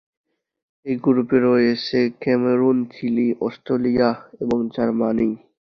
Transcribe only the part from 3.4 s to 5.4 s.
Australia এবং Germany.